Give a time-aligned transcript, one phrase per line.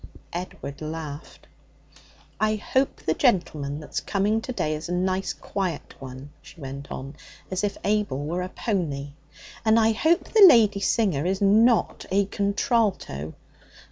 [0.33, 1.45] Edward laughed.
[2.39, 6.89] 'I hope the gentleman that's coming to day is a nice quiet one,' she went
[6.91, 7.15] on,
[7.51, 9.11] as if Abel were a pony.
[9.63, 13.35] 'And I hope the lady singer is not a contralto.